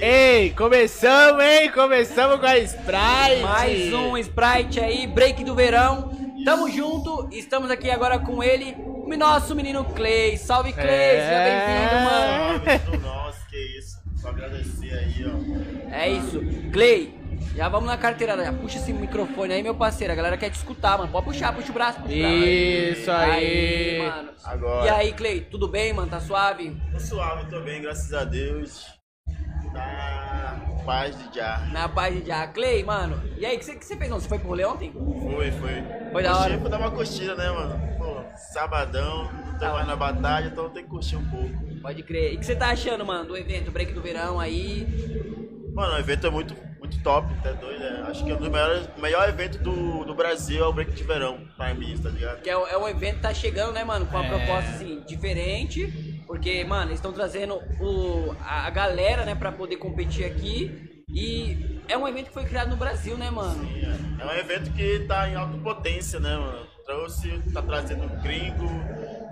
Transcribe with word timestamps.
Ei, 0.00 0.50
começamos, 0.50 1.44
hein? 1.44 1.70
Começamos 1.70 2.40
com 2.40 2.46
a 2.46 2.58
Sprite. 2.58 3.42
Mais 3.42 3.92
um 3.92 4.16
Sprite 4.18 4.80
aí, 4.80 5.06
break 5.06 5.44
do 5.44 5.54
verão. 5.54 6.10
Tamo 6.44 6.68
junto, 6.70 7.28
estamos 7.30 7.70
aqui 7.70 7.88
agora 7.90 8.18
com 8.18 8.42
ele, 8.42 8.74
o 8.76 9.16
nosso 9.16 9.54
menino 9.54 9.84
Clay. 9.84 10.36
Salve 10.36 10.72
Clay, 10.72 10.88
É. 10.88 11.20
seja 11.20 11.44
bem-vindo, 11.44 12.04
mano. 12.04 12.64
Salve, 12.64 12.78
tudo 12.80 12.98
nosso, 13.00 13.46
que 13.48 13.78
isso. 13.78 13.98
Só 14.20 14.28
agradecer 14.30 14.92
aí, 14.92 15.24
ó. 15.26 15.94
É 15.94 16.08
isso. 16.08 16.40
Clay, 16.72 17.14
já 17.54 17.68
vamos 17.68 17.86
na 17.86 17.96
carteirada, 17.96 18.44
já 18.44 18.52
puxa 18.52 18.78
esse 18.78 18.92
microfone 18.92 19.52
aí, 19.52 19.62
meu 19.62 19.74
parceiro. 19.74 20.12
A 20.12 20.16
galera 20.16 20.36
quer 20.36 20.50
te 20.50 20.54
escutar, 20.56 20.98
mano. 20.98 21.10
Pode 21.10 21.26
puxar, 21.26 21.54
puxa 21.54 21.70
o 21.70 21.74
braço, 21.74 22.00
puxa 22.00 22.14
o 22.14 22.18
braço. 22.18 22.34
Isso 22.36 23.10
aí. 23.10 23.98
mano. 23.98 24.30
Agora. 24.44 24.86
E 24.86 24.88
aí, 24.88 25.12
Clay, 25.12 25.40
tudo 25.42 25.68
bem, 25.68 25.92
mano? 25.92 26.08
Tá 26.10 26.20
suave? 26.20 26.76
Tô 26.92 26.98
suave, 26.98 27.50
tô 27.50 27.60
bem, 27.60 27.82
graças 27.82 28.12
a 28.14 28.24
Deus. 28.24 28.86
Tá 29.72 30.60
paz 30.84 31.16
de 31.16 31.36
já. 31.36 31.58
Na 31.72 31.88
paz 31.88 32.14
de 32.14 32.26
já. 32.26 32.46
Clay, 32.48 32.82
mano. 32.84 33.22
E 33.38 33.46
aí, 33.46 33.56
o 33.56 33.58
que 33.58 33.64
você, 33.64 33.76
que 33.76 33.84
você 33.84 33.96
fez? 33.96 34.10
Não, 34.10 34.20
você 34.20 34.28
foi 34.28 34.38
pro 34.38 34.48
rolê 34.48 34.64
ontem? 34.64 34.92
Foi, 34.92 35.50
foi. 35.52 35.84
Foi 36.10 36.22
da 36.22 36.36
hora. 36.36 36.58
Fui 36.58 36.70
dar 36.70 36.78
uma 36.78 36.90
curtida, 36.90 37.34
né, 37.34 37.50
mano? 37.50 37.80
Pô, 37.98 38.22
sabadão, 38.52 39.30
não 39.32 39.58
tô 39.58 39.66
mais 39.66 39.86
na 39.86 39.96
batalha, 39.96 40.48
então 40.48 40.68
tem 40.70 40.82
que 40.84 40.90
curtir 40.90 41.16
um 41.16 41.30
pouco. 41.30 41.80
Pode 41.80 42.02
crer. 42.02 42.32
E 42.32 42.36
o 42.36 42.40
que 42.40 42.46
você 42.46 42.56
tá 42.56 42.70
achando, 42.70 43.04
mano, 43.04 43.26
do 43.26 43.36
evento, 43.36 43.70
break 43.70 43.92
do 43.92 44.00
verão 44.02 44.38
aí? 44.40 45.41
Mano, 45.74 45.94
o 45.94 45.98
evento 45.98 46.26
é 46.26 46.30
muito, 46.30 46.54
muito 46.78 47.02
top, 47.02 47.32
tá 47.42 47.52
doido? 47.52 47.82
É, 47.82 48.02
acho 48.02 48.24
que 48.24 48.30
é 48.30 48.34
um 48.34 48.38
dos 48.38 48.48
melhores, 48.48 48.88
o 48.96 49.00
melhor 49.00 49.28
evento 49.28 49.58
do, 49.58 50.04
do 50.04 50.14
Brasil 50.14 50.62
é 50.62 50.66
o 50.66 50.72
break 50.72 50.92
de 50.92 51.02
verão, 51.02 51.40
pra 51.56 51.72
mim, 51.72 51.96
tá 51.96 52.10
ligado? 52.10 52.42
Que 52.42 52.50
é, 52.50 52.52
é 52.52 52.76
um 52.76 52.86
evento 52.86 53.16
que 53.16 53.22
tá 53.22 53.32
chegando, 53.32 53.72
né, 53.72 53.82
mano, 53.82 54.06
com 54.06 54.16
uma 54.16 54.24
É. 54.26 54.28
proposta 54.28 54.70
assim, 54.70 55.02
diferente. 55.06 56.22
Porque, 56.26 56.62
mano, 56.64 56.86
eles 56.90 56.98
estão 56.98 57.12
trazendo 57.12 57.54
o, 57.80 58.34
a, 58.40 58.66
a 58.66 58.70
galera, 58.70 59.24
né, 59.24 59.34
pra 59.34 59.50
poder 59.50 59.76
competir 59.76 60.24
aqui. 60.24 61.04
E 61.08 61.80
é 61.88 61.96
um 61.96 62.06
evento 62.06 62.26
que 62.28 62.34
foi 62.34 62.44
criado 62.44 62.70
no 62.70 62.76
Brasil, 62.76 63.16
né, 63.16 63.30
mano? 63.30 63.66
É 64.18 64.26
um 64.26 64.32
evento 64.38 64.70
que 64.72 65.00
tá 65.00 65.28
em 65.28 65.34
alta 65.34 65.56
potência, 65.58 66.20
né, 66.20 66.36
mano? 66.36 66.66
Trouxe, 66.86 67.30
tá 67.52 67.62
trazendo 67.62 68.04
um 68.04 68.20
gringo, 68.22 68.66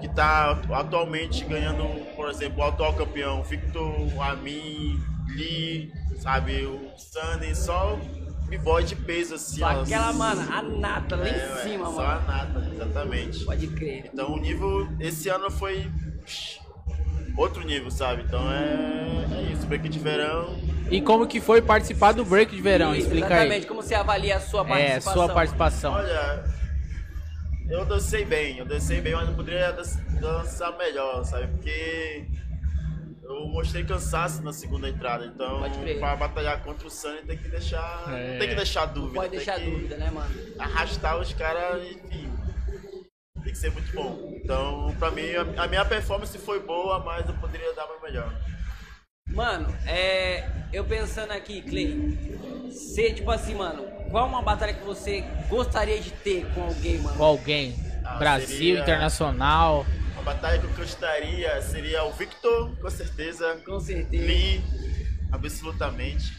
que 0.01 0.09
tá 0.09 0.59
atualmente 0.73 1.45
ganhando, 1.45 1.85
por 2.17 2.29
exemplo, 2.31 2.61
o 2.61 2.63
atual 2.63 2.95
campeão, 2.95 3.43
Victor, 3.43 3.83
Amin, 4.23 5.01
Lee, 5.35 5.93
sabe, 6.21 6.65
o 6.67 6.91
Sunny, 6.97 7.55
só 7.55 7.99
b-boy 8.49 8.83
de 8.85 8.97
peso, 8.97 9.35
assim, 9.37 9.61
Só 9.61 9.67
ó. 9.67 9.83
aquela, 9.83 10.13
mano, 10.13 10.41
a 10.53 10.63
nata 10.63 11.17
lá 11.17 11.27
É, 11.29 11.31
em 11.31 11.53
ué, 11.53 11.63
cima, 11.63 11.87
Só 11.87 11.93
mano. 11.93 12.11
a 12.11 12.21
nata, 12.21 12.69
exatamente. 12.73 13.45
Pode 13.45 13.67
crer. 13.69 14.11
Então 14.13 14.33
o 14.33 14.41
nível, 14.41 14.89
esse 14.99 15.29
ano 15.29 15.51
foi 15.51 15.89
psh, 16.25 16.59
outro 17.37 17.65
nível, 17.65 17.91
sabe? 17.91 18.23
Então 18.23 18.51
é, 18.53 19.25
é 19.39 19.53
isso, 19.53 19.67
break 19.67 19.89
de 19.89 19.99
verão. 19.99 20.57
E 20.91 21.01
como 21.01 21.27
que 21.29 21.41
foi 21.41 21.63
participar 21.63 22.11
do 22.13 22.25
break 22.25 22.55
de 22.57 22.61
verão? 22.61 22.93
Isso, 22.93 23.03
Explica 23.07 23.27
exatamente, 23.27 23.63
aí. 23.63 23.67
como 23.67 23.81
você 23.83 23.95
avalia 23.95 24.37
a 24.37 24.41
sua 24.41 24.63
É, 24.63 24.65
participação? 24.67 25.13
sua 25.13 25.29
participação. 25.33 25.93
Olha, 25.93 26.45
eu 27.69 27.85
dancei 27.85 28.25
bem, 28.25 28.59
eu 28.59 28.65
dancei 28.65 29.01
bem, 29.01 29.15
mas 29.15 29.29
eu 29.29 29.35
poderia 29.37 29.71
dan- 29.71 30.21
dançar 30.21 30.77
melhor, 30.77 31.23
sabe? 31.25 31.47
Porque 31.47 32.27
eu 33.31 33.47
mostrei 33.49 33.85
cansaço 33.85 34.43
na 34.43 34.53
segunda 34.53 34.89
entrada, 34.89 35.25
então 35.27 35.61
Pode 35.61 35.95
pra 35.99 36.17
batalhar 36.17 36.63
contra 36.63 36.87
o 36.87 36.91
Sunny 36.91 37.23
tem 37.23 37.37
que 37.37 37.49
deixar. 37.49 38.05
É. 38.09 38.33
Não 38.33 38.39
tem 38.39 38.49
que 38.49 38.55
deixar 38.55 38.87
Não 38.89 38.95
dúvida. 38.95 39.15
pode 39.15 39.29
tem 39.31 39.39
deixar 39.39 39.61
que 39.61 39.71
dúvida, 39.71 39.97
né, 39.97 40.11
mano? 40.11 40.35
Arrastar 40.59 41.19
os 41.19 41.33
caras, 41.33 41.83
enfim. 41.91 42.31
Tem 43.43 43.53
que 43.53 43.59
ser 43.59 43.71
muito 43.73 43.93
bom. 43.95 44.33
Então, 44.43 44.95
pra 44.99 45.11
mim, 45.11 45.23
a, 45.57 45.67
minha 45.67 45.85
performance 45.85 46.37
foi 46.39 46.61
boa, 46.61 46.99
mas 46.99 47.27
eu 47.27 47.35
poderia 47.35 47.73
dar 47.75 47.87
mais 47.87 48.03
melhor. 48.03 48.35
Mano, 49.29 49.75
é. 49.87 50.47
Eu 50.73 50.85
pensando 50.85 51.31
aqui, 51.33 51.63
Clay. 51.63 52.71
Ser 52.71 53.15
tipo 53.15 53.31
assim, 53.31 53.55
mano, 53.55 53.83
qual 54.11 54.27
uma 54.27 54.43
batalha 54.43 54.75
que 54.75 54.85
você 54.85 55.25
gostaria 55.49 56.01
de 56.01 56.11
ter 56.11 56.47
com 56.53 56.65
alguém, 56.65 56.99
mano? 56.99 57.17
Com 57.17 57.25
alguém. 57.25 57.75
Ah, 58.05 58.17
Brasil, 58.17 58.47
seria- 58.49 58.81
internacional. 58.81 59.87
A 60.21 60.23
batalha 60.23 60.59
que 60.59 60.65
eu 60.67 60.71
gostaria 60.77 61.61
seria 61.63 62.05
o 62.05 62.13
Victor, 62.13 62.71
com 62.81 62.91
certeza. 62.91 63.57
Com 63.65 63.81
certeza. 63.81 64.23
Lee, 64.25 64.63
absolutamente. 65.33 66.33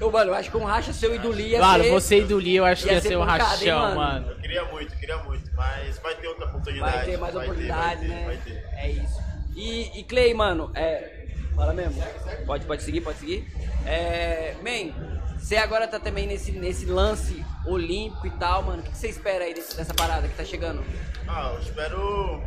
Eu, 0.00 0.10
mano, 0.10 0.30
eu 0.30 0.34
acho 0.34 0.50
que 0.50 0.56
um 0.56 0.64
racha 0.64 0.92
seu 0.92 1.14
e 1.14 1.18
do 1.18 1.30
Lee 1.30 1.48
ia 1.52 1.58
Claro, 1.58 1.82
ser... 1.84 1.90
você 1.90 2.18
e 2.20 2.24
do 2.24 2.36
Lee 2.36 2.56
eu 2.56 2.64
acho 2.66 2.84
que 2.86 2.92
ia 2.92 3.00
ser 3.00 3.16
um 3.16 3.20
pancada, 3.24 3.42
hein, 3.64 3.70
rachão, 3.70 3.80
mano? 3.80 3.96
mano. 3.96 4.30
Eu 4.30 4.36
queria 4.38 4.64
muito, 4.66 4.96
queria 4.96 5.16
muito, 5.18 5.50
mas 5.54 5.98
vai 5.98 6.14
ter 6.16 6.26
outra 6.28 6.46
oportunidade. 6.46 6.96
Vai 6.96 7.04
ter 7.06 7.16
mais 7.18 7.34
vai 7.34 7.44
ter, 7.44 7.50
oportunidade, 7.50 7.96
vai 7.96 8.08
ter, 8.08 8.08
né? 8.08 8.24
Vai 8.26 8.36
ter. 8.36 8.64
É 8.76 8.90
isso. 8.90 9.20
E, 9.54 10.00
e 10.00 10.04
Clay, 10.04 10.34
mano, 10.34 10.70
é. 10.74 11.24
Fala 11.54 11.72
mesmo. 11.72 12.02
Pode, 12.44 12.66
pode 12.66 12.82
seguir, 12.82 13.00
pode 13.00 13.18
seguir. 13.18 13.48
É. 13.86 14.54
Man, 14.62 14.92
você 15.38 15.56
agora 15.56 15.88
tá 15.88 15.98
também 15.98 16.26
nesse, 16.26 16.52
nesse 16.52 16.84
lance 16.84 17.42
olímpico 17.66 18.26
e 18.26 18.30
tal, 18.32 18.62
mano. 18.64 18.80
O 18.80 18.82
que 18.82 18.90
que 18.90 18.98
você 18.98 19.08
espera 19.08 19.44
aí 19.44 19.54
desse- 19.54 19.74
dessa 19.76 19.94
parada 19.94 20.28
que 20.28 20.34
tá 20.34 20.44
chegando? 20.44 20.84
Ah, 21.26 21.52
eu 21.54 21.60
espero 21.60 22.42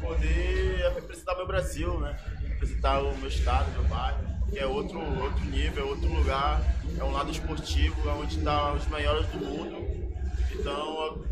poder 0.00 0.92
representar 0.94 1.36
meu 1.36 1.46
Brasil, 1.46 1.98
né? 2.00 2.16
Representar 2.42 3.00
o 3.02 3.16
meu 3.18 3.28
estado, 3.28 3.70
meu 3.72 3.84
bairro, 3.84 4.18
que 4.50 4.58
é 4.58 4.66
outro, 4.66 4.98
outro 5.22 5.44
nível, 5.46 5.88
outro 5.88 6.08
lugar, 6.12 6.60
é 6.98 7.04
um 7.04 7.12
lado 7.12 7.30
esportivo, 7.30 8.08
é 8.08 8.12
onde 8.12 8.38
estão 8.38 8.74
os 8.76 8.86
melhores 8.88 9.26
do 9.28 9.38
mundo. 9.38 10.10
Então, 10.52 11.24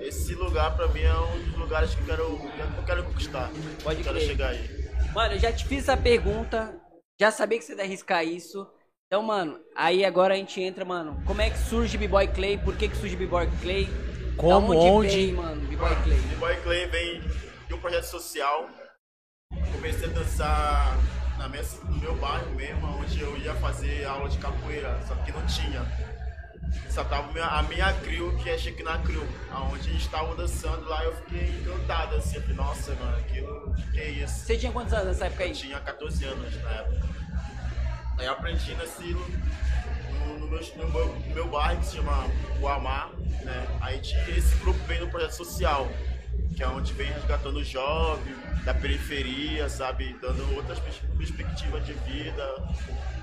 esse 0.00 0.34
lugar 0.34 0.76
pra 0.76 0.88
mim 0.88 1.00
é 1.02 1.14
um 1.14 1.42
dos 1.44 1.56
lugares 1.58 1.94
que 1.94 2.00
eu 2.00 2.06
quero, 2.06 2.38
que 2.38 2.78
eu 2.78 2.84
quero 2.84 3.04
conquistar. 3.04 3.50
Pode 3.82 4.02
quero 4.02 4.16
crer. 4.16 4.28
chegar 4.28 4.48
aí. 4.48 4.82
Mano, 5.14 5.34
eu 5.34 5.38
já 5.38 5.52
te 5.52 5.64
fiz 5.66 5.84
essa 5.88 5.96
pergunta, 5.96 6.74
já 7.20 7.30
sabia 7.30 7.58
que 7.58 7.64
você 7.64 7.74
ia 7.74 7.82
arriscar 7.82 8.24
isso. 8.24 8.66
Então, 9.06 9.22
mano, 9.22 9.58
aí 9.76 10.04
agora 10.04 10.32
a 10.34 10.36
gente 10.36 10.60
entra, 10.60 10.84
mano. 10.84 11.22
Como 11.26 11.40
é 11.40 11.50
que 11.50 11.58
surge 11.58 11.98
B-Boy 11.98 12.28
Clay? 12.28 12.56
Por 12.58 12.76
que 12.76 12.88
que 12.88 12.96
surge 12.96 13.14
B-Boy 13.14 13.46
Clay? 13.60 13.84
Da 13.84 14.36
Como, 14.36 14.74
onde? 14.74 15.08
vem, 15.26 15.32
mano, 15.34 15.60
B-Boy 15.68 15.94
Clay? 16.02 16.18
B-Boy 16.18 16.56
Clay 16.62 16.86
vem 16.86 17.22
projeto 17.82 18.04
social. 18.04 18.70
Comecei 19.72 20.08
a 20.08 20.12
dançar 20.12 20.96
na 21.36 21.48
minha, 21.48 21.62
no 21.84 21.96
meu 21.98 22.14
bairro 22.16 22.50
mesmo, 22.54 22.86
onde 22.98 23.20
eu 23.20 23.36
ia 23.36 23.54
fazer 23.56 24.04
aula 24.06 24.28
de 24.28 24.38
capoeira, 24.38 24.98
só 25.06 25.14
que 25.16 25.32
não 25.32 25.44
tinha. 25.46 25.82
Só 26.88 27.04
tava 27.04 27.28
a 27.42 27.62
minha- 27.64 27.92
crew, 27.94 28.34
que 28.38 28.48
é 28.48 28.56
Shekinah 28.56 28.98
Crew, 28.98 29.26
onde 29.72 29.90
eles 29.90 30.02
estavam 30.02 30.34
dançando 30.36 30.88
lá, 30.88 31.04
eu 31.04 31.14
fiquei 31.16 31.48
encantado 31.60 32.14
assim, 32.16 32.36
eu 32.36 32.42
falei, 32.42 32.56
nossa, 32.56 32.94
mano, 32.94 33.16
aquilo, 33.18 33.74
que 33.92 34.00
é 34.00 34.08
isso? 34.10 34.46
Você 34.46 34.56
tinha 34.56 34.72
quantos 34.72 34.92
anos 34.94 35.06
nessa 35.08 35.26
época 35.26 35.42
Eu 35.42 35.48
aí? 35.48 35.52
tinha 35.54 35.80
14 35.80 36.24
anos 36.24 36.62
na 36.62 36.70
época. 36.70 37.08
Aí 38.18 38.26
eu 38.26 38.32
aprendi 38.32 38.74
nesse, 38.76 39.02
no, 39.02 40.38
no, 40.38 40.46
meu, 40.48 40.60
no, 40.76 40.88
meu, 40.90 41.06
no 41.14 41.34
meu 41.34 41.48
bairro, 41.48 41.80
que 41.80 41.86
se 41.86 41.96
chama 41.96 42.24
Guamá, 42.60 43.10
né? 43.42 43.78
Aí 43.80 44.00
tinha, 44.00 44.22
esse 44.30 44.54
grupo 44.56 44.78
vem 44.86 45.00
do 45.00 45.08
projeto 45.08 45.32
social, 45.32 45.88
que 46.56 46.62
é 46.62 46.68
onde 46.68 46.92
vem 46.92 47.10
resgatando 47.12 47.56
o 47.56 47.64
jovem, 47.64 48.34
da 48.64 48.74
periferia, 48.74 49.68
sabe? 49.68 50.16
Dando 50.20 50.54
outras 50.54 50.78
pers- 50.78 51.00
perspectivas 51.16 51.84
de 51.86 51.92
vida. 51.94 52.54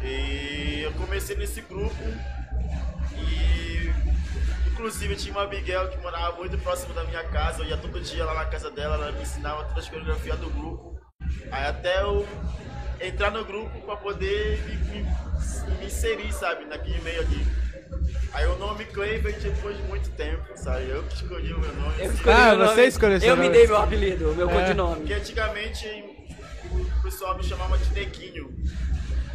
E 0.03 0.81
eu 0.83 0.91
comecei 0.93 1.35
nesse 1.35 1.61
grupo 1.61 2.03
e 3.17 3.89
Inclusive 4.71 5.15
tinha 5.17 5.33
uma 5.33 5.45
Miguel 5.45 5.89
que 5.89 5.97
morava 5.97 6.37
muito 6.37 6.57
próximo 6.59 6.93
da 6.93 7.03
minha 7.03 7.21
casa, 7.25 7.63
eu 7.63 7.65
ia 7.67 7.75
todo 7.75 7.99
dia 7.99 8.23
lá 8.23 8.33
na 8.33 8.45
casa 8.45 8.71
dela, 8.71 8.95
ela 8.95 9.11
me 9.11 9.21
ensinava 9.23 9.63
todas 9.65 9.83
as 9.83 9.89
coreografias 9.89 10.39
do 10.39 10.49
grupo. 10.49 10.97
Aí 11.51 11.65
até 11.65 12.01
eu 12.01 12.25
entrar 13.01 13.29
no 13.29 13.43
grupo 13.43 13.77
pra 13.81 13.97
poder 13.97 14.57
me, 14.65 14.75
me- 14.77 15.03
me 15.79 15.85
inserir, 15.85 16.31
sabe, 16.31 16.63
naquele 16.63 17.01
meio 17.01 17.19
ali. 17.19 17.45
Aí 18.33 18.45
o 18.45 18.57
nome 18.57 18.85
Clay 18.85 19.17
veio 19.19 19.39
depois 19.39 19.75
de 19.77 19.83
muito 19.83 20.09
tempo, 20.11 20.43
sabe? 20.55 20.87
Eu 20.89 21.03
que 21.03 21.15
escolhi 21.15 21.53
o 21.53 21.59
meu 21.59 21.73
nome. 21.73 21.93
Eu 21.99 22.11
escolhi 22.13 22.35
Ah, 22.35 22.47
meu 22.49 22.57
nome. 22.59 22.69
você 22.75 22.85
escolheu 22.85 23.19
seu 23.19 23.29
Eu 23.29 23.37
me 23.37 23.43
nome. 23.45 23.57
dei 23.57 23.67
meu 23.67 23.77
apelido, 23.77 24.33
meu 24.35 24.49
É. 24.49 24.53
codinome. 24.53 24.95
Porque 24.97 25.13
antigamente 25.13 26.03
o 26.71 27.01
pessoal 27.01 27.35
me 27.37 27.43
chamava 27.43 27.77
de 27.77 27.91
Neguinho. 27.93 28.53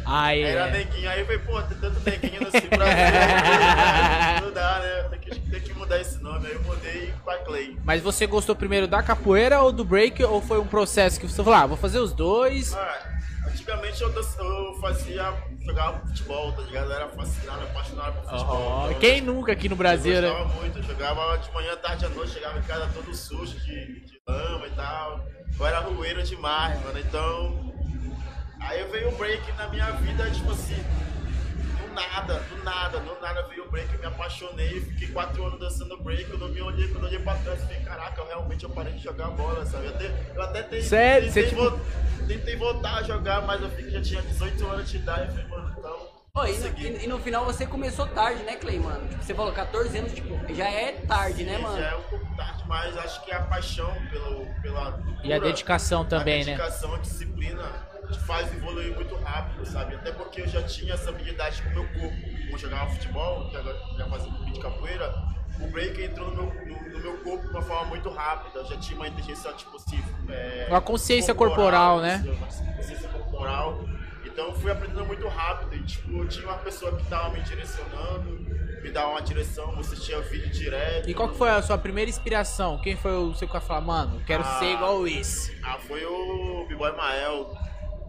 Aí, 0.07 0.43
Era 0.43 0.67
é. 0.67 0.71
Neguinho, 0.71 1.09
aí 1.09 1.19
eu 1.19 1.25
falei, 1.25 1.39
pô, 1.41 1.61
tem 1.63 1.77
tanto 1.79 1.99
Neguinho 2.09 2.39
nesse 2.41 2.61
Brasil. 2.69 4.41
não 4.43 4.51
dá, 4.53 4.79
né? 4.79 5.07
Tem 5.09 5.19
que, 5.19 5.39
tem 5.39 5.59
que 5.61 5.73
mudar 5.73 5.99
esse 5.99 6.17
nome. 6.21 6.47
Aí 6.47 6.53
eu 6.53 6.61
mudei 6.61 7.13
pra 7.23 7.37
Clay. 7.39 7.77
Mas 7.83 8.01
você 8.01 8.25
gostou 8.27 8.55
primeiro 8.55 8.87
da 8.87 9.01
capoeira 9.03 9.61
ou 9.61 9.71
do 9.71 9.83
break? 9.83 10.23
Ou 10.23 10.41
foi 10.41 10.59
um 10.59 10.67
processo 10.67 11.19
que 11.19 11.27
você 11.27 11.43
falou, 11.43 11.53
ah, 11.59 11.65
vou 11.65 11.75
fazer 11.77 11.99
os 11.99 12.13
dois? 12.13 12.73
Ah, 12.75 13.17
antigamente 13.51 14.01
eu, 14.01 14.13
eu 14.13 14.77
fazia, 14.79 15.33
jogava 15.65 15.99
futebol, 16.07 16.51
tá 16.53 16.61
ligado? 16.61 16.85
Eu 16.91 16.95
era 16.95 17.07
fascinado, 17.09 17.63
apaixonado 17.63 18.13
por 18.21 18.29
futebol. 18.29 18.81
Oh, 18.83 18.87
Então, 18.89 18.99
quem 18.99 19.21
nunca 19.21 19.51
aqui 19.51 19.67
no 19.69 19.75
Brasil, 19.75 20.13
eu 20.13 20.21
né? 20.21 20.29
gostava 20.29 20.49
muito, 20.61 20.77
eu 20.79 20.83
jogava 20.83 21.37
de 21.37 21.51
manhã, 21.53 21.75
tarde 21.77 22.05
à 22.05 22.09
noite, 22.09 22.33
chegava 22.33 22.59
em 22.59 22.63
casa 22.63 22.89
todo 22.93 23.13
sujo 23.15 23.57
de, 23.59 23.99
de 24.05 24.21
lama 24.27 24.67
e 24.67 24.71
tal. 24.71 25.25
Eu 25.59 25.65
era 25.65 25.79
rueiro 25.79 26.21
demais, 26.23 26.81
mano. 26.83 26.99
Então, 26.99 27.73
aí 28.61 28.83
veio 28.85 29.09
o 29.09 29.17
break 29.17 29.51
na 29.53 29.67
minha 29.69 29.91
vida, 29.91 30.29
tipo 30.31 30.51
assim, 30.51 30.83
nada, 31.95 32.35
do 32.49 32.63
nada, 32.63 32.99
do 32.99 33.21
nada 33.21 33.41
veio 33.47 33.65
o 33.65 33.71
break, 33.71 33.91
eu 33.93 33.99
me 33.99 34.05
apaixonei, 34.05 34.81
fiquei 34.81 35.07
quatro 35.07 35.43
anos 35.45 35.59
dançando 35.59 35.97
break, 36.03 36.29
eu 36.29 36.37
não 36.37 36.49
me 36.49 36.61
olhei, 36.61 36.87
quando 36.89 37.03
eu 37.05 37.09
olhei 37.09 37.19
pra 37.19 37.35
trás, 37.35 37.59
eu 37.61 37.65
falei, 37.67 37.81
caraca, 37.83 38.21
eu 38.21 38.27
realmente 38.27 38.63
eu 38.63 38.69
parei 38.69 38.93
de 38.93 39.03
jogar 39.03 39.29
bola, 39.29 39.65
sabe? 39.65 39.85
Eu 39.87 39.95
até, 39.95 40.11
eu 40.35 40.41
até 40.43 40.61
tentei, 40.63 40.81
Sério? 40.83 41.27
tentei, 41.27 41.49
tipo- 41.49 41.69
vo- 41.69 41.79
tentei 42.27 42.55
voltar 42.57 42.97
a 42.97 43.03
jogar, 43.03 43.41
mas 43.41 43.61
eu 43.61 43.69
vi 43.69 43.83
que 43.83 43.91
já 43.91 44.01
tinha 44.01 44.21
18 44.21 44.67
anos 44.67 44.89
de 44.89 44.97
idade, 44.97 45.27
eu 45.29 45.33
falei, 45.33 45.47
mano, 45.47 45.75
então... 45.79 46.15
Ô, 46.37 46.45
e, 46.45 46.51
no, 46.57 46.67
e- 46.77 47.03
e 47.05 47.07
no 47.07 47.17
final 47.19 47.45
você 47.45 47.65
começou 47.65 48.05
tarde, 48.07 48.43
né, 48.43 48.57
Clay, 48.57 48.77
mano? 48.77 49.07
Tipo, 49.07 49.23
você 49.23 49.33
falou 49.33 49.53
14 49.53 49.97
anos, 49.97 50.11
tipo, 50.11 50.37
já 50.53 50.69
é 50.69 50.91
tarde, 50.91 51.45
né, 51.45 51.55
Sim, 51.55 51.61
mano? 51.63 51.77
Já 51.77 51.91
é 51.91 51.95
um 51.95 52.01
pouco 52.03 52.35
tarde, 52.35 52.63
mas 52.67 52.97
acho 52.97 53.23
que 53.23 53.31
é 53.31 53.35
a 53.35 53.41
paixão 53.43 53.89
pelo, 54.11 54.45
pela 54.61 54.81
E 55.23 55.31
a 55.31 55.37
cultura, 55.37 55.39
dedicação 55.39 56.03
também, 56.03 56.41
a 56.41 56.45
né? 56.45 56.55
dedicação, 56.57 56.93
a 56.93 56.97
disciplina 56.97 57.63
te 58.07 58.19
faz 58.19 58.51
evoluir 58.53 58.93
muito 58.95 59.15
rápido, 59.17 59.65
sabe? 59.65 59.95
Até 59.95 60.11
porque 60.11 60.41
eu 60.41 60.47
já 60.47 60.61
tinha 60.63 60.93
essa 60.93 61.09
habilidade 61.09 61.61
com 61.61 61.69
o 61.69 61.73
meu 61.73 61.83
corpo. 61.89 62.21
Como 62.21 62.51
eu 62.53 62.57
jogava 62.57 62.89
futebol, 62.91 63.49
que 63.49 63.57
agora 63.57 63.77
já 63.97 64.05
fazia 64.07 64.29
um 64.31 64.51
de 64.51 64.59
capoeira, 64.59 65.13
o 65.59 65.67
break 65.67 66.01
entrou 66.03 66.31
no 66.31 66.35
meu, 66.51 66.65
no, 66.65 66.89
no 66.89 66.99
meu 66.99 67.17
corpo 67.23 67.43
de 67.45 67.49
uma 67.51 67.61
forma 67.61 67.85
muito 67.85 68.09
rápida. 68.09 68.59
Eu 68.59 68.65
já 68.65 68.77
tinha 68.77 68.97
uma 68.97 69.07
inteligência, 69.07 69.51
tipo 69.53 69.75
assim... 69.77 70.03
É, 70.29 70.67
Uma 70.69 70.81
consciência 70.81 71.33
corporal, 71.33 71.99
né? 72.01 72.17
isso, 72.23 72.31
Uma 72.31 72.75
consciência 72.75 73.09
corporal. 73.09 73.85
Então 74.25 74.47
eu 74.47 74.53
fui 74.55 74.69
aprendendo 74.71 75.05
muito 75.05 75.25
rápido 75.29 75.75
e 75.75 75.83
tipo, 75.83 76.25
tinha 76.27 76.45
uma 76.45 76.57
pessoa 76.57 76.95
que 76.97 77.05
tava 77.05 77.29
me 77.29 77.39
direcionando, 77.41 78.31
me 78.83 78.91
dava 78.91 79.11
uma 79.11 79.21
direção, 79.21 79.73
você 79.77 79.95
tinha 79.95 80.19
vídeo 80.21 80.49
direto. 80.49 81.09
E 81.09 81.13
qual 81.13 81.29
que 81.29 81.37
foi 81.37 81.49
a 81.49 81.61
sua 81.61 81.77
primeira 81.77 82.09
inspiração? 82.09 82.77
Quem 82.81 82.97
foi 82.97 83.13
o 83.13 83.33
seu 83.33 83.47
que 83.47 83.57
falou, 83.61 83.83
mano, 83.83 84.21
quero 84.25 84.43
Ah. 84.43 84.59
ser 84.59 84.73
igual 84.73 85.07
esse? 85.07 85.57
Ah, 85.63 85.77
foi 85.87 86.03
o 86.05 86.65
B-Boy 86.67 86.91
Mael, 86.97 87.55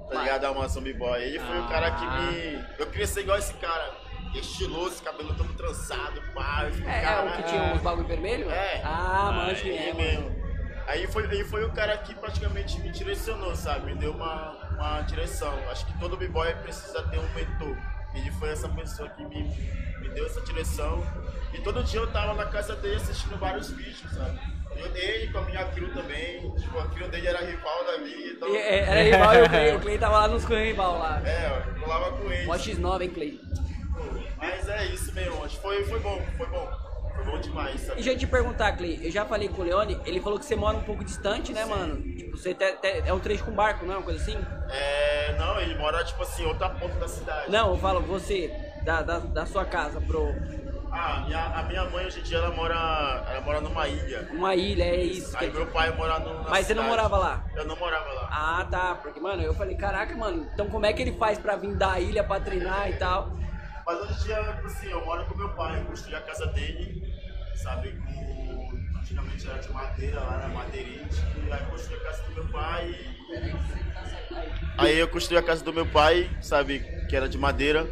tá 0.08 0.20
ligado? 0.22 0.40
Da 0.42 0.52
Mansão 0.52 0.82
B-Boy. 0.82 1.22
Ele 1.22 1.38
foi 1.38 1.60
o 1.60 1.68
cara 1.68 1.90
que 1.92 2.04
Ah. 2.04 2.20
me. 2.20 2.64
Eu 2.78 2.86
queria 2.86 3.06
ser 3.06 3.20
igual 3.20 3.38
esse 3.38 3.54
cara. 3.54 4.06
Estiloso, 4.34 5.02
cabelo 5.02 5.32
todo 5.34 5.52
trançado, 5.54 6.20
pá. 6.34 6.66
É, 6.84 6.98
é 6.98 7.00
cara, 7.00 7.26
o 7.26 7.32
que 7.36 7.42
tinha 7.44 7.62
uns 7.74 7.80
bagulho 7.80 8.06
vermelho? 8.06 8.50
É. 8.50 8.82
Ah, 8.84 9.32
manjo 9.32 9.66
é, 9.66 9.92
mesmo. 9.94 10.36
Aí 10.86 11.06
foi, 11.06 11.26
aí 11.26 11.42
foi 11.42 11.64
o 11.64 11.72
cara 11.72 11.96
que 11.98 12.14
praticamente 12.14 12.78
me 12.80 12.90
direcionou, 12.90 13.56
sabe? 13.56 13.86
Me 13.86 13.94
deu 13.98 14.12
uma, 14.12 14.52
uma 14.72 15.00
direção. 15.02 15.52
Acho 15.70 15.86
que 15.86 15.98
todo 15.98 16.16
b-boy 16.16 16.52
precisa 16.56 17.02
ter 17.04 17.18
um 17.18 17.28
mentor. 17.34 17.76
Ele 18.14 18.30
foi 18.32 18.50
essa 18.50 18.68
pessoa 18.68 19.08
que 19.08 19.24
me, 19.24 19.42
me 20.00 20.08
deu 20.10 20.26
essa 20.26 20.40
direção. 20.42 21.02
E 21.52 21.60
todo 21.62 21.82
dia 21.82 22.00
eu 22.00 22.12
tava 22.12 22.34
na 22.34 22.46
casa 22.46 22.76
dele 22.76 22.96
assistindo 22.96 23.38
vários 23.38 23.70
vídeos, 23.70 24.10
sabe? 24.12 24.38
Eu 24.78 25.38
a 25.38 25.42
minha 25.42 25.64
crew 25.66 25.92
também. 25.92 26.50
Tipo, 26.56 26.78
a 26.78 26.86
crew 26.88 27.08
dele 27.08 27.26
era 27.26 27.44
rival 27.44 27.84
da 27.84 27.98
minha, 27.98 28.32
então... 28.32 28.48
E, 28.48 28.56
é, 28.56 28.78
era 28.80 29.02
rival 29.02 29.34
e 29.34 29.42
o 29.42 29.48
Clay, 29.48 29.76
o 29.76 29.80
Clay 29.80 29.98
tava 29.98 30.18
lá 30.18 30.28
nos 30.28 30.44
com 30.44 30.54
rival 30.54 30.98
lá. 30.98 31.22
É, 31.24 31.62
eu 31.68 31.80
colava 31.80 32.12
com 32.12 32.30
ele. 32.32 32.46
Mó 32.46 32.54
X9, 32.56 33.02
hein, 33.02 33.10
Clay? 33.10 33.40
Mas 34.38 34.68
é 34.68 34.84
isso 34.86 35.12
mesmo, 35.14 35.42
acho 35.44 35.56
que 35.56 35.62
foi, 35.62 35.84
foi 35.84 35.98
bom, 36.00 36.22
foi 36.36 36.46
bom. 36.46 36.86
Foi 37.16 37.24
bom 37.24 37.40
demais, 37.40 37.76
E 37.76 37.78
sabe? 37.78 37.94
deixa 37.94 38.10
eu 38.12 38.18
te 38.18 38.26
perguntar, 38.26 38.76
Clay, 38.76 39.00
eu 39.02 39.10
já 39.10 39.24
falei 39.24 39.48
com 39.48 39.62
o 39.62 39.64
Leone, 39.64 39.98
ele 40.04 40.20
falou 40.20 40.38
que 40.38 40.44
você 40.44 40.54
mora 40.54 40.76
um 40.76 40.82
pouco 40.82 41.02
distante, 41.02 41.50
né, 41.52 41.64
mano? 41.64 41.96
Tipo, 42.02 42.36
você 42.36 42.52
te- 42.52 42.72
te- 42.74 43.02
é 43.06 43.12
um 43.12 43.18
trecho 43.18 43.42
com 43.44 43.52
barco, 43.52 43.86
não 43.86 43.94
é 43.94 43.96
uma 43.96 44.02
coisa 44.04 44.20
assim? 44.20 44.36
É, 44.68 45.34
não, 45.38 45.58
ele 45.58 45.74
mora, 45.76 46.04
tipo 46.04 46.22
assim, 46.22 46.44
outra 46.44 46.68
ponta 46.68 46.94
da 46.96 47.08
cidade. 47.08 47.50
Não, 47.50 47.70
eu 47.70 47.78
falo 47.78 48.02
você, 48.02 48.54
da, 48.84 49.00
da, 49.00 49.18
da 49.20 49.46
sua 49.46 49.64
casa 49.64 49.98
pro 49.98 50.34
Ah, 50.98 51.16
a 51.16 51.20
minha, 51.26 51.44
a 51.44 51.62
minha 51.64 51.84
mãe 51.90 52.06
hoje 52.06 52.20
em 52.20 52.22
dia 52.22 52.38
ela 52.38 52.50
mora, 52.52 52.74
ela 53.28 53.40
mora 53.42 53.60
numa 53.60 53.86
ilha. 53.86 54.26
uma 54.32 54.54
ilha, 54.54 54.84
é 54.84 55.02
isso. 55.04 55.36
Aí 55.36 55.50
que- 55.50 55.56
meu 55.58 55.66
pai 55.66 55.90
mora 55.94 56.18
no, 56.20 56.48
Mas 56.48 56.66
você 56.66 56.72
não 56.74 56.84
cidade. 56.84 56.88
morava 56.88 57.18
lá? 57.18 57.44
Eu 57.54 57.66
não 57.66 57.76
morava 57.76 58.12
lá. 58.12 58.28
Ah, 58.32 58.66
tá, 58.70 58.94
porque, 58.94 59.20
mano, 59.20 59.42
eu 59.42 59.52
falei, 59.54 59.76
caraca, 59.76 60.14
mano, 60.16 60.48
então 60.54 60.68
como 60.70 60.86
é 60.86 60.92
que 60.94 61.02
ele 61.02 61.12
faz 61.18 61.38
pra 61.38 61.54
vir 61.56 61.74
da 61.76 62.00
ilha 62.00 62.24
pra 62.24 62.40
treinar 62.40 62.88
e 62.88 62.94
tal? 62.94 63.36
Mas 63.84 64.00
hoje 64.00 64.12
em 64.20 64.24
dia, 64.24 64.42
tipo 64.54 64.66
assim, 64.66 64.88
eu 64.90 65.04
moro 65.04 65.24
com 65.26 65.36
meu 65.36 65.50
pai, 65.50 65.78
eu 65.80 65.84
construí 65.84 66.14
a 66.14 66.20
casa 66.22 66.46
dele, 66.46 67.02
sabe, 67.54 67.92
com... 67.92 68.98
Antigamente 68.98 69.46
era 69.48 69.58
de 69.58 69.68
madeira, 69.72 70.20
lá 70.20 70.34
era 70.38 70.48
madeirite, 70.48 71.16
e 71.46 71.52
aí 71.52 71.60
eu 71.60 71.66
construí 71.66 71.96
a 71.98 72.02
casa 72.04 72.22
do 72.24 72.34
meu 72.34 72.44
pai. 72.48 72.94
Aí 74.78 74.98
eu 74.98 75.08
construí 75.08 75.38
a 75.38 75.42
casa 75.42 75.62
do 75.62 75.72
meu 75.72 75.86
pai, 75.86 76.28
sabe, 76.40 76.80
que 77.08 77.14
era 77.14 77.28
de 77.28 77.38
madeira, 77.38 77.86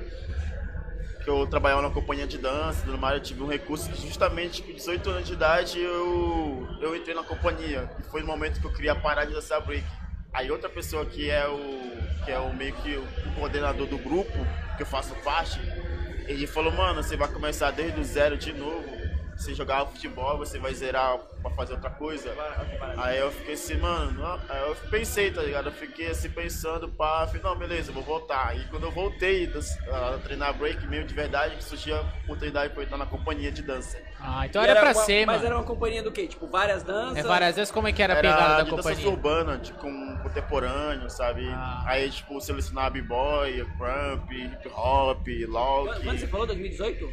que 1.25 1.31
eu 1.31 1.47
trabalhava 1.47 1.81
na 1.81 1.91
companhia 1.91 2.27
de 2.27 2.37
dança, 2.37 2.83
tudo 2.85 2.99
mais, 2.99 3.15
eu 3.17 3.23
tive 3.23 3.43
um 3.43 3.47
recurso 3.47 3.91
que 3.91 4.07
justamente 4.07 4.63
com 4.63 4.73
18 4.73 5.11
anos 5.11 5.27
de 5.27 5.33
idade 5.33 5.81
eu, 5.81 6.69
eu 6.83 6.95
entrei 6.95 7.15
na 7.15 7.25
companhia. 7.25 7.91
E 7.99 8.03
foi 8.11 8.21
no 8.21 8.27
momento 8.27 8.61
que 8.61 8.67
eu 8.67 8.73
queria 8.73 8.95
parar 8.95 9.25
de 9.25 9.33
dançar 9.33 9.61
break. 9.63 9.85
Aí 10.33 10.51
outra 10.51 10.69
pessoa 10.69 11.07
que 11.07 11.31
é 11.31 11.49
o 11.49 11.95
que 12.25 12.31
é 12.31 12.39
o 12.39 12.53
meio 12.55 12.75
que 12.75 12.97
o 12.97 13.07
coordenador 13.37 13.87
do 13.87 13.99
grupo, 13.99 14.33
que 14.77 14.83
eu 14.83 14.87
faço 14.87 15.15
parte, 15.17 15.61
ele 16.27 16.47
falou, 16.47 16.73
mano, 16.73 17.03
você 17.03 17.17
vai 17.17 17.29
começar 17.29 17.71
desde 17.71 18.01
o 18.01 18.05
zero 18.05 18.37
de 18.37 18.53
novo. 18.53 18.94
Você 19.37 19.55
jogar 19.55 19.85
futebol, 19.87 20.39
você 20.39 20.59
vai 20.59 20.73
zerar 20.75 21.19
pra 21.43 21.51
fazer 21.51 21.73
outra 21.75 21.91
coisa. 21.91 22.33
Aí 22.97 23.19
eu 23.19 23.31
fiquei 23.33 23.55
assim, 23.55 23.77
mano, 23.77 24.13
não- 24.13 24.41
aí 24.49 24.63
eu 24.69 24.77
pensei, 24.91 25.31
tá 25.31 25.43
ligado? 25.43 25.67
Eu 25.67 25.73
fiquei 25.73 26.09
assim 26.09 26.31
pensando, 26.31 26.89
pá, 26.89 27.27
falei, 27.27 27.43
não, 27.43 27.57
beleza, 27.57 27.91
vou 27.93 28.03
voltar. 28.03 28.57
E 28.57 28.65
quando 28.69 28.85
eu 28.85 28.91
voltei 28.91 29.51
a 29.91 30.19
treinar 30.23 30.55
break 30.55 30.87
mesmo 30.87 31.07
de 31.09 31.15
verdade, 31.15 31.63
surgiu 31.63 31.97
a 31.97 32.01
oportunidade 32.25 32.73
pra 32.73 32.83
eu 32.83 32.85
entrar 32.87 32.97
na 32.99 33.07
companhia 33.07 33.51
de 33.51 33.63
dança. 33.63 33.99
Ah, 34.21 34.47
então 34.47 34.65
E 34.65 34.69
era 34.69 34.81
pra 34.81 34.89
uma- 34.91 34.95
ser, 35.05 35.27
Mas 35.27 35.37
mano. 35.37 35.47
era 35.47 35.57
uma 35.57 35.65
companhia 35.65 36.03
do 36.03 36.11
quê? 36.11 36.27
Tipo, 36.27 36.47
várias 36.47 36.83
danças? 36.83 37.19
É 37.19 37.23
várias 37.23 37.57
vezes 37.57 37.71
como 37.71 37.89
é 37.89 37.93
que 37.93 38.03
era 38.03 38.15
a 38.15 38.17
pegada 38.17 38.41
da 38.57 38.63
de 38.63 38.71
dança 38.71 38.83
companhia? 38.83 39.09
urbana, 39.11 39.59
de, 39.59 39.73
com 39.75 40.17
contemporâneo, 40.23 41.11
sabe? 41.11 41.47
Ah. 41.51 41.83
Aí, 41.87 42.11
tipo, 42.11 42.41
selecionava 42.41 42.91
b-boy, 42.91 43.67
crump, 43.77 44.31
hip 44.33 44.69
hop, 44.75 45.27
lock. 45.49 46.03
quando 46.05 46.19
você 46.19 46.27
falou? 46.27 46.47
2018? 46.47 47.13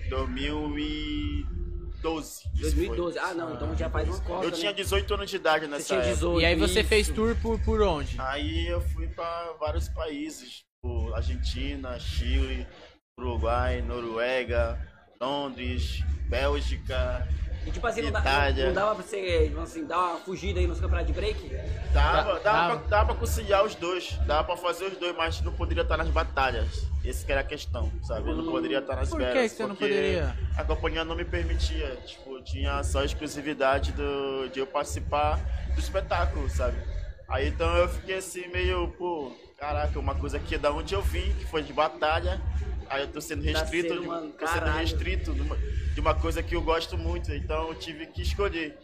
2012. 2.02 2.42
isso 2.54 2.62
2012. 2.76 3.20
Ah, 3.20 3.34
não, 3.34 3.54
então 3.54 3.76
já 3.78 3.90
faz 3.90 4.08
uma 4.10 4.20
cota, 4.22 4.46
Eu 4.46 4.52
tinha 4.52 4.72
né? 4.72 4.78
18 4.78 5.14
anos 5.14 5.30
de 5.30 5.36
idade 5.36 5.68
nessa 5.68 5.82
Você 5.84 5.88
tinha 5.88 6.00
época. 6.00 6.14
18. 6.16 6.42
E 6.42 6.46
aí 6.46 6.56
você 6.56 6.80
isso. 6.80 6.90
fez 6.90 7.08
tour 7.10 7.36
por, 7.42 7.60
por 7.60 7.82
onde? 7.82 8.16
Aí 8.20 8.68
eu 8.68 8.82
fui 8.82 9.08
pra 9.08 9.54
vários 9.60 9.88
países, 9.90 10.64
tipo 10.82 11.14
Argentina, 11.14 12.00
Chile, 12.00 12.68
Uruguai, 13.20 13.82
Noruega, 13.82 14.80
Londres, 15.22 16.04
Bélgica. 16.28 17.28
E 17.66 17.70
tipo 17.70 17.86
assim, 17.86 18.02
não, 18.02 18.12
dá, 18.12 18.52
não 18.52 18.74
dava 18.74 18.96
pra 18.96 19.04
você, 19.04 19.48
tipo 19.48 19.60
assim, 19.62 19.86
dar 19.86 19.98
uma 20.00 20.18
fugida 20.18 20.60
aí 20.60 20.66
nos 20.66 20.80
campeonatos 20.80 21.08
de 21.08 21.14
break? 21.14 21.48
Dava, 21.94 22.16
dava, 22.24 22.40
dava. 22.40 22.78
Pra, 22.80 22.88
dava 22.88 23.06
pra 23.08 23.16
conciliar 23.16 23.64
os 23.64 23.76
dois, 23.76 24.18
dava 24.26 24.44
pra 24.44 24.58
fazer 24.58 24.86
os 24.86 24.98
dois, 24.98 25.16
mas 25.16 25.42
não 25.42 25.52
poderia 25.52 25.84
estar 25.84 25.96
nas 25.96 26.10
batalhas. 26.10 26.88
Esse 27.06 27.24
que 27.24 27.32
era 27.32 27.42
a 27.42 27.44
questão, 27.44 27.92
sabe? 28.04 28.30
Eu 28.30 28.36
não 28.36 28.46
poderia 28.52 28.80
estar 28.80 28.96
nas 28.96 29.10
Por 29.10 29.20
que 29.20 29.26
veras. 29.26 29.52
que 29.52 29.58
você 29.58 29.64
não 29.64 29.76
porque 29.76 29.88
poderia? 29.88 30.36
A 30.58 30.64
companhia 30.64 31.06
não 31.06 31.16
me 31.16 31.24
permitia, 31.26 31.98
tipo, 32.06 32.42
tinha 32.42 32.84
só 32.84 33.02
a 33.02 33.06
exclusividade 33.06 33.92
do, 33.92 34.50
de 34.50 34.60
eu 34.60 34.66
participar 34.66 35.40
do 35.76 35.80
espetáculo, 35.80 36.50
sabe? 36.50 36.78
Aí 37.30 37.48
então 37.48 37.78
eu 37.78 37.88
fiquei 37.88 38.18
assim 38.18 38.48
meio, 38.48 38.88
pô, 38.98 39.32
caraca, 39.58 40.00
uma 40.00 40.16
coisa 40.16 40.40
que 40.40 40.56
é 40.56 40.58
da 40.58 40.72
onde 40.72 40.94
eu 40.96 41.02
vim, 41.02 41.32
que 41.34 41.46
foi 41.46 41.62
de 41.64 41.72
batalha, 41.72 42.42
aí 42.92 43.02
eu 43.02 43.08
tô 43.08 43.22
sendo 43.22 43.44
Tá 43.44 43.60
restrito, 43.60 44.00
de, 44.00 44.06
tô 44.34 44.48
sendo 44.48 44.66
restrito 44.72 45.34
de 45.34 45.42
uma, 45.42 45.58
de 45.94 46.00
uma 46.00 46.14
coisa 46.14 46.44
que 46.44 46.56
eu 46.56 46.62
gosto 46.62 46.98
muito, 46.98 47.34
então 47.34 47.70
eu 47.70 47.76
tive 47.76 48.06
que 48.08 48.22
escolher 48.22 48.78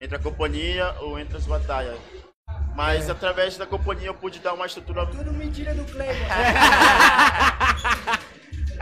entre 0.00 0.16
a 0.16 0.20
companhia 0.20 0.94
ou 1.00 1.18
entre 1.18 1.36
as 1.36 1.46
batalhas. 1.46 1.98
Mas 2.76 3.08
através 3.08 3.56
da 3.56 3.66
companhia 3.66 4.08
eu 4.08 4.14
pude 4.14 4.38
dar 4.38 4.52
uma 4.52 4.66
estrutura. 4.66 5.06
Tudo 5.06 5.32
mentira 5.32 5.74
do 5.74 5.84
Clay. 5.84 6.10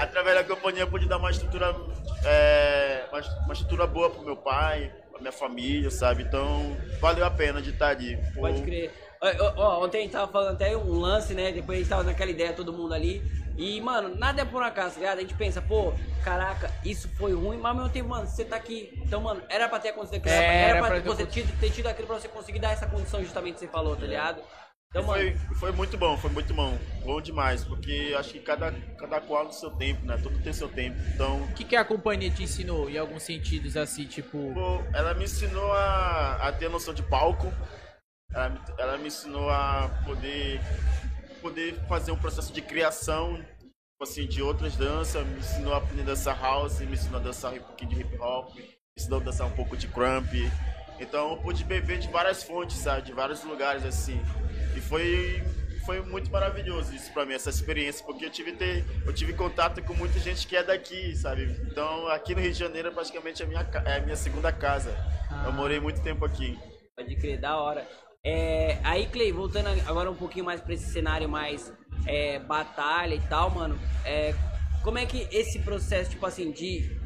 Através 0.02 0.36
da 0.36 0.44
companhia 0.44 0.82
eu 0.82 0.88
pude 0.88 1.06
dar 1.06 1.16
uma 1.16 1.30
estrutura. 1.30 1.74
é, 2.24 3.04
uma, 3.12 3.20
uma 3.44 3.52
estrutura 3.52 3.86
boa 3.86 4.10
pro 4.10 4.22
meu 4.22 4.36
pai, 4.36 4.92
pra 5.10 5.20
minha 5.20 5.32
família, 5.32 5.90
sabe? 5.90 6.24
Então 6.24 6.76
valeu 7.00 7.24
a 7.24 7.30
pena 7.30 7.62
de 7.62 7.70
estar 7.70 7.88
ali. 7.88 8.16
Pô, 8.34 8.40
Pode 8.40 8.62
crer. 8.62 8.92
Ó, 9.20 9.52
ó, 9.56 9.84
ontem 9.84 9.98
a 9.98 10.00
gente 10.02 10.10
tava 10.12 10.30
falando 10.30 10.54
até 10.54 10.76
um 10.76 10.98
lance, 10.98 11.32
né? 11.34 11.52
Depois 11.52 11.78
a 11.78 11.80
gente 11.80 11.88
tava 11.88 12.02
naquela 12.02 12.30
ideia, 12.32 12.52
todo 12.52 12.72
mundo 12.72 12.92
ali. 12.92 13.22
E, 13.56 13.80
mano, 13.80 14.16
nada 14.16 14.42
é 14.42 14.44
por 14.44 14.62
acaso, 14.62 14.94
tá 14.94 15.00
ligado? 15.00 15.18
A 15.18 15.20
gente 15.20 15.34
pensa, 15.34 15.62
pô, 15.62 15.92
caraca, 16.24 16.68
isso 16.84 17.08
foi 17.16 17.32
ruim, 17.32 17.58
mas 17.58 17.70
ao 17.70 17.74
mesmo 17.76 17.90
tempo, 17.90 18.08
mano, 18.08 18.26
você 18.26 18.44
tá 18.44 18.56
aqui. 18.56 19.00
Então, 19.04 19.20
mano, 19.20 19.40
era 19.48 19.68
pra 19.68 19.78
ter 19.78 19.90
acontecido 19.90 20.16
aquilo. 20.16 20.34
É, 20.34 20.38
era 20.38 20.70
era 20.70 20.78
pra, 20.80 20.88
pra 20.88 21.00
ter 21.00 21.08
você 21.08 21.26
ter, 21.26 21.46
ter 21.60 21.70
tido 21.70 21.86
aquilo 21.86 22.08
pra 22.08 22.18
você 22.18 22.28
conseguir 22.28 22.58
dar 22.58 22.72
essa 22.72 22.86
condição 22.86 23.22
justamente 23.22 23.54
que 23.54 23.60
você 23.60 23.68
falou, 23.68 23.94
tá 23.94 24.06
ligado? 24.06 24.42
Então, 24.92 25.04
Foi, 25.04 25.34
foi 25.58 25.72
muito 25.72 25.96
bom, 25.96 26.18
foi 26.18 26.30
muito 26.30 26.52
bom. 26.52 26.78
Bom 27.02 27.18
demais, 27.18 27.64
porque 27.64 28.14
acho 28.18 28.30
que 28.34 28.40
cada, 28.40 28.70
cada 28.98 29.22
qual 29.22 29.46
no 29.46 29.52
seu 29.52 29.70
tempo, 29.70 30.04
né? 30.04 30.18
Tudo 30.22 30.38
tem 30.42 30.52
seu 30.52 30.68
tempo. 30.68 30.98
Então, 31.14 31.42
O 31.44 31.52
que, 31.54 31.64
que 31.64 31.74
a 31.74 31.82
companhia 31.84 32.30
te 32.30 32.42
ensinou 32.42 32.90
em 32.90 32.98
alguns 32.98 33.22
sentidos, 33.22 33.74
assim, 33.74 34.04
tipo. 34.04 34.52
Ela 34.92 35.14
me 35.14 35.24
ensinou 35.24 35.72
a, 35.72 36.34
a 36.48 36.52
ter 36.52 36.68
noção 36.68 36.92
de 36.92 37.02
palco. 37.04 37.50
Ela, 38.34 38.50
me- 38.50 38.60
ela 38.76 38.98
me 38.98 39.06
ensinou 39.06 39.48
a 39.48 39.88
poder, 40.04 40.60
poder 41.40 41.74
fazer 41.88 42.12
um 42.12 42.18
processo 42.18 42.52
de 42.52 42.60
criação 42.60 43.36
tipo 43.38 44.02
assim, 44.02 44.26
de 44.26 44.42
outras 44.42 44.76
danças. 44.76 45.26
Me 45.26 45.38
ensinou 45.38 45.72
a 45.72 45.78
aprender 45.78 46.02
a 46.02 46.06
dançar 46.06 46.38
house, 46.38 46.80
me 46.80 46.92
ensinou 46.92 47.18
a 47.18 47.22
dançar 47.22 47.54
um 47.54 47.58
pouquinho 47.60 47.90
de 47.92 48.00
hip 48.02 48.18
hop, 48.18 48.54
me 48.56 48.64
ensinou 48.98 49.20
a 49.20 49.22
dançar 49.24 49.46
um 49.46 49.52
pouco 49.52 49.74
de 49.74 49.88
crump. 49.88 50.28
Então 51.02 51.32
eu 51.32 51.36
pude 51.38 51.64
beber 51.64 51.98
de 51.98 52.08
várias 52.08 52.42
fontes, 52.42 52.76
sabe? 52.76 53.02
De 53.02 53.12
vários 53.12 53.42
lugares 53.42 53.84
assim. 53.84 54.20
E 54.76 54.80
foi, 54.80 55.42
foi 55.84 56.00
muito 56.00 56.30
maravilhoso 56.30 56.94
isso 56.94 57.12
pra 57.12 57.26
mim, 57.26 57.34
essa 57.34 57.50
experiência, 57.50 58.04
porque 58.06 58.24
eu 58.24 58.30
tive, 58.30 58.52
ter, 58.52 58.84
eu 59.04 59.12
tive 59.12 59.32
contato 59.32 59.82
com 59.82 59.94
muita 59.94 60.18
gente 60.20 60.46
que 60.46 60.56
é 60.56 60.62
daqui, 60.62 61.14
sabe? 61.16 61.44
Então, 61.70 62.06
aqui 62.08 62.34
no 62.34 62.40
Rio 62.40 62.52
de 62.52 62.58
Janeiro 62.58 62.88
é 62.88 62.90
praticamente 62.90 63.42
a 63.42 63.46
minha, 63.46 63.68
é 63.84 63.96
a 63.96 64.00
minha 64.00 64.16
segunda 64.16 64.52
casa. 64.52 64.94
Ah. 65.30 65.44
Eu 65.46 65.52
morei 65.52 65.80
muito 65.80 66.00
tempo 66.00 66.24
aqui. 66.24 66.56
Pode 66.96 67.16
crer, 67.16 67.40
da 67.40 67.58
hora. 67.58 67.86
É, 68.24 68.78
aí, 68.84 69.06
Clay, 69.06 69.32
voltando 69.32 69.68
agora 69.86 70.08
um 70.08 70.14
pouquinho 70.14 70.44
mais 70.44 70.60
pra 70.60 70.72
esse 70.74 70.86
cenário 70.92 71.28
mais 71.28 71.72
é, 72.06 72.38
batalha 72.38 73.14
e 73.16 73.20
tal, 73.22 73.50
mano. 73.50 73.76
É, 74.04 74.32
como 74.84 74.98
é 74.98 75.06
que 75.06 75.26
esse 75.32 75.58
processo, 75.58 76.10
tipo 76.10 76.24
assim, 76.24 76.52
de 76.52 77.01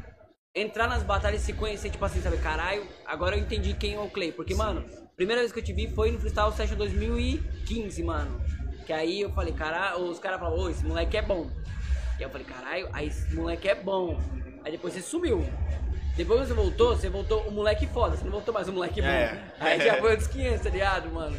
entrar 0.61 0.87
nas 0.87 1.03
batalhas 1.03 1.41
e 1.41 1.45
se 1.45 1.53
conhecer, 1.53 1.89
tipo 1.89 2.03
assim, 2.03 2.21
sabe, 2.21 2.37
caralho, 2.37 2.85
agora 3.05 3.35
eu 3.35 3.39
entendi 3.39 3.73
quem 3.73 3.95
é 3.95 3.99
o 3.99 4.09
Clay. 4.09 4.31
Porque, 4.31 4.55
mano, 4.55 4.83
primeira 5.15 5.41
vez 5.41 5.51
que 5.51 5.59
eu 5.59 5.63
te 5.63 5.73
vi 5.73 5.87
foi 5.93 6.11
no 6.11 6.19
Freestyle 6.19 6.51
Session 6.53 6.75
2015, 6.77 8.03
mano. 8.03 8.41
Que 8.85 8.93
aí 8.93 9.21
eu 9.21 9.31
falei, 9.31 9.53
caralho, 9.53 10.05
os 10.05 10.19
caras 10.19 10.39
falaram, 10.39 10.61
ô, 10.61 10.69
esse 10.69 10.85
moleque 10.85 11.17
é 11.17 11.21
bom. 11.21 11.49
E 12.19 12.23
eu 12.23 12.29
falei, 12.29 12.45
caralho, 12.47 12.89
aí 12.93 13.07
esse 13.07 13.35
moleque 13.35 13.67
é 13.67 13.75
bom. 13.75 14.19
Aí 14.63 14.71
depois 14.71 14.93
você 14.93 15.01
sumiu. 15.01 15.45
Depois 16.15 16.47
você 16.47 16.53
voltou, 16.53 16.95
você 16.95 17.09
voltou 17.09 17.47
o 17.47 17.51
moleque 17.51 17.85
foda, 17.87 18.17
você 18.17 18.23
não 18.23 18.31
voltou 18.31 18.53
mais 18.53 18.67
o 18.67 18.73
moleque 18.73 19.01
bom. 19.01 19.07
É. 19.07 19.53
Aí 19.59 19.79
já 19.79 19.97
foi 19.97 20.17
dos 20.17 20.27
500, 20.27 20.61
tá 20.61 20.69
ligado, 20.69 21.11
mano? 21.11 21.37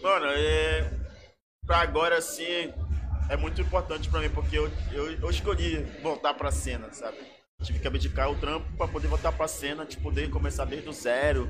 Mano, 0.00 0.26
é, 0.28 0.88
pra 1.66 1.78
agora, 1.78 2.18
assim, 2.18 2.72
é 3.28 3.36
muito 3.36 3.60
importante 3.60 4.08
pra 4.08 4.20
mim, 4.20 4.30
porque 4.30 4.56
eu, 4.56 4.70
eu, 4.92 5.10
eu 5.12 5.30
escolhi 5.30 5.82
voltar 6.02 6.34
pra 6.34 6.52
cena, 6.52 6.92
sabe? 6.92 7.16
Tive 7.62 7.78
que 7.78 7.88
abdicar 7.88 8.30
o 8.30 8.38
trampo 8.38 8.70
pra 8.76 8.86
poder 8.86 9.08
voltar 9.08 9.32
pra 9.32 9.48
cena, 9.48 9.84
de 9.84 9.96
poder 9.96 10.30
começar 10.30 10.64
desde 10.64 10.88
o 10.88 10.92
zero. 10.92 11.48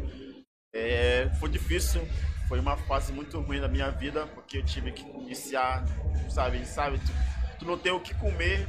É, 0.74 1.30
foi 1.40 1.48
difícil, 1.48 2.06
foi 2.48 2.60
uma 2.60 2.76
fase 2.76 3.12
muito 3.12 3.40
ruim 3.40 3.60
da 3.60 3.68
minha 3.68 3.90
vida, 3.90 4.26
porque 4.28 4.58
eu 4.58 4.64
tive 4.64 4.92
que 4.92 5.02
iniciar, 5.02 5.84
sabe? 6.30 6.64
sabe 6.64 6.98
tu, 6.98 7.58
tu 7.58 7.64
não 7.64 7.76
tem 7.76 7.92
o 7.92 8.00
que 8.00 8.14
comer, 8.14 8.66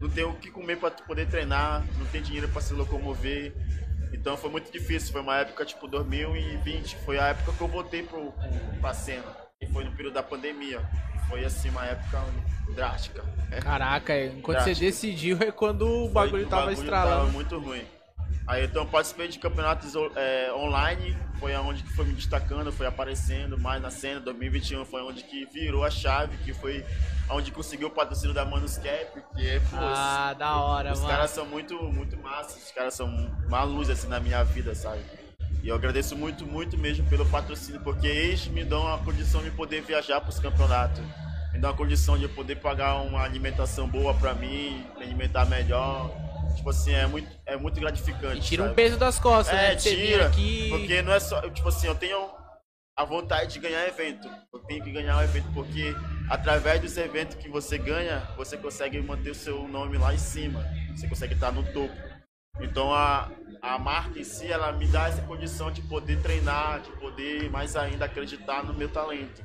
não 0.00 0.10
tem 0.10 0.24
o 0.24 0.34
que 0.34 0.50
comer 0.50 0.78
tu 0.96 1.02
poder 1.04 1.28
treinar, 1.28 1.84
não 1.98 2.06
tem 2.06 2.22
dinheiro 2.22 2.48
pra 2.48 2.60
se 2.60 2.74
locomover. 2.74 3.52
Então 4.12 4.36
foi 4.36 4.50
muito 4.50 4.70
difícil, 4.70 5.12
foi 5.12 5.20
uma 5.20 5.38
época 5.38 5.64
tipo 5.64 5.86
2020, 5.86 6.96
foi 6.98 7.18
a 7.18 7.28
época 7.28 7.52
que 7.52 7.60
eu 7.60 7.68
voltei 7.68 8.02
pro, 8.02 8.32
pra 8.80 8.94
cena. 8.94 9.36
E 9.60 9.66
foi 9.66 9.84
no 9.84 9.92
período 9.92 10.14
da 10.14 10.22
pandemia. 10.22 10.80
Foi 11.28 11.44
assim, 11.44 11.68
uma 11.70 11.84
época 11.86 12.24
drástica. 12.74 13.22
Caraca, 13.62 14.18
enquanto 14.24 14.56
Drástica. 14.56 14.74
você 14.76 14.84
decidiu 14.86 15.38
é 15.40 15.50
quando 15.52 15.82
o 15.86 16.04
Foi- 16.04 16.12
bagulho 16.12 16.46
o 16.46 16.48
tava 16.48 16.66
bagulho 16.66 16.82
estralando. 16.84 17.16
Tava 17.20 17.30
muito 17.32 17.58
ruim. 17.58 17.84
Aí 18.46 18.64
então 18.64 18.82
eu 18.82 18.88
participei 18.88 19.28
de 19.28 19.38
campeonatos 19.38 19.92
é, 20.16 20.50
online, 20.54 21.14
foi 21.38 21.54
aonde 21.54 21.82
que 21.82 21.92
foi 21.92 22.06
me 22.06 22.14
destacando, 22.14 22.72
foi 22.72 22.86
aparecendo 22.86 23.58
mais 23.58 23.80
na 23.82 23.90
cena. 23.90 24.20
2021 24.20 24.86
foi 24.86 25.02
onde 25.02 25.22
que 25.22 25.44
virou 25.46 25.84
a 25.84 25.90
chave, 25.90 26.36
que 26.38 26.54
foi 26.54 26.82
onde 27.28 27.50
conseguiu 27.52 27.88
o 27.88 27.90
patrocínio 27.90 28.34
da 28.34 28.46
Manuscap, 28.46 29.20
que 29.36 29.46
é, 29.46 29.60
pô, 29.60 29.76
Ah, 29.76 30.34
da 30.38 30.56
hora, 30.62 30.92
os 30.92 31.00
mano. 31.00 31.10
caras 31.12 31.30
são 31.30 31.44
muito, 31.44 31.74
muito 31.92 32.16
massa, 32.16 32.56
os 32.56 32.70
caras 32.70 32.94
são 32.94 33.06
uma 33.46 33.62
luz 33.64 33.90
assim 33.90 34.08
na 34.08 34.18
minha 34.18 34.42
vida, 34.44 34.74
sabe? 34.74 35.02
E 35.62 35.68
eu 35.68 35.74
agradeço 35.74 36.16
muito, 36.16 36.46
muito 36.46 36.78
mesmo 36.78 37.08
pelo 37.08 37.26
patrocínio, 37.26 37.80
porque 37.80 38.06
eles 38.06 38.46
me 38.46 38.64
dão 38.64 38.92
a 38.92 38.98
condição 38.98 39.42
de 39.42 39.50
poder 39.50 39.82
viajar 39.82 40.20
para 40.20 40.30
os 40.30 40.38
campeonatos. 40.38 41.02
Me 41.52 41.58
dão 41.58 41.70
a 41.70 41.74
condição 41.74 42.18
de 42.18 42.28
poder 42.28 42.56
pagar 42.56 43.00
uma 43.02 43.22
alimentação 43.22 43.88
boa 43.88 44.14
para 44.14 44.34
mim, 44.34 44.86
me 44.96 45.04
alimentar 45.04 45.44
melhor. 45.46 46.10
Tipo 46.54 46.70
assim, 46.70 46.92
é 46.92 47.06
muito, 47.06 47.28
é 47.46 47.56
muito 47.56 47.80
gratificante. 47.80 48.38
E 48.38 48.40
tira 48.40 48.62
um 48.62 48.66
sabe? 48.66 48.76
peso 48.76 48.96
das 48.96 49.18
costas, 49.18 49.54
né? 49.54 49.72
É, 49.72 49.76
vir 49.76 49.96
tira. 49.96 50.26
aqui. 50.26 50.68
Porque 50.70 51.02
não 51.02 51.12
é 51.12 51.20
só. 51.20 51.40
Tipo 51.50 51.68
assim, 51.68 51.86
eu 51.86 51.94
tenho 51.94 52.18
a 52.96 53.04
vontade 53.04 53.52
de 53.52 53.60
ganhar 53.60 53.86
evento. 53.86 54.28
Eu 54.52 54.58
tenho 54.60 54.82
que 54.82 54.90
ganhar 54.90 55.16
um 55.16 55.22
evento 55.22 55.48
porque 55.54 55.94
através 56.28 56.80
dos 56.80 56.96
eventos 56.96 57.36
que 57.36 57.48
você 57.48 57.78
ganha, 57.78 58.28
você 58.36 58.56
consegue 58.56 59.00
manter 59.00 59.30
o 59.30 59.34
seu 59.34 59.68
nome 59.68 59.96
lá 59.98 60.12
em 60.12 60.18
cima. 60.18 60.66
Você 60.96 61.06
consegue 61.06 61.34
estar 61.34 61.52
no 61.52 61.62
topo. 61.72 62.07
Então 62.60 62.92
a, 62.92 63.30
a 63.62 63.78
marca 63.78 64.18
em 64.18 64.24
si, 64.24 64.50
ela 64.50 64.72
me 64.72 64.86
dá 64.86 65.08
essa 65.08 65.22
condição 65.22 65.70
de 65.70 65.82
poder 65.82 66.20
treinar, 66.22 66.80
de 66.80 66.90
poder 66.92 67.50
mais 67.50 67.76
ainda 67.76 68.04
acreditar 68.04 68.64
no 68.64 68.74
meu 68.74 68.88
talento. 68.88 69.42